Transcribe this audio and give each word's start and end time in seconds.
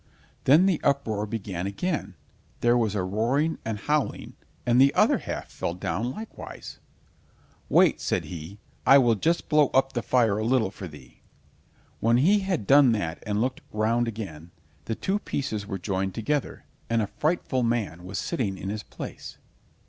Then 0.45 0.65
the 0.65 0.81
uproar 0.83 1.27
began 1.27 1.67
again, 1.67 2.15
there 2.61 2.75
was 2.75 2.95
a 2.95 3.03
roaring 3.03 3.59
and 3.63 3.77
howling, 3.77 4.33
and 4.65 4.81
the 4.81 4.91
other 4.95 5.19
half 5.19 5.51
fell 5.51 5.75
down 5.75 6.09
likewise. 6.09 6.79
"Wait," 7.69 8.01
said 8.01 8.25
he, 8.25 8.57
"I 8.83 8.97
will 8.97 9.13
just 9.13 9.47
blow 9.47 9.67
up 9.75 9.93
the 9.93 10.01
fire 10.01 10.39
a 10.39 10.43
little 10.43 10.71
for 10.71 10.87
thee." 10.87 11.21
When 11.99 12.17
he 12.17 12.39
had 12.39 12.65
done 12.65 12.93
that 12.93 13.21
and 13.27 13.39
looked 13.41 13.61
round 13.71 14.07
again, 14.07 14.49
the 14.85 14.95
two 14.95 15.19
pieces 15.19 15.67
were 15.67 15.77
joined 15.77 16.15
together, 16.15 16.65
and 16.89 17.03
a 17.03 17.17
frightful 17.19 17.61
man 17.61 18.03
was 18.03 18.17
sitting 18.17 18.57
in 18.57 18.69
his 18.69 18.81
place. 18.81 19.37